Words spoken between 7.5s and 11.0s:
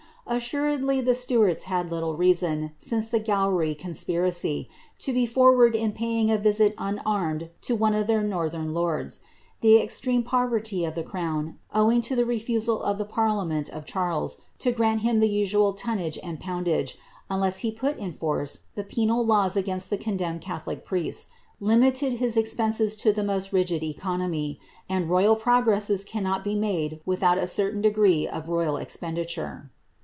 to one of tlieir northern lords. The extreme poverty of